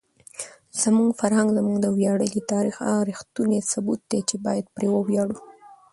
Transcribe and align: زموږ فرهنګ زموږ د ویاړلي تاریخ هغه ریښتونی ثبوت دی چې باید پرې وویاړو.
زموږ 0.81 1.09
فرهنګ 1.19 1.49
زموږ 1.57 1.77
د 1.81 1.87
ویاړلي 1.97 2.41
تاریخ 2.51 2.75
هغه 2.81 3.01
ریښتونی 3.09 3.59
ثبوت 3.71 4.01
دی 4.11 4.19
چې 4.29 4.35
باید 4.45 4.65
پرې 4.75 4.87
وویاړو. 4.91 5.37